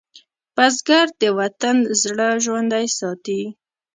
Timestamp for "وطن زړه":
1.39-2.27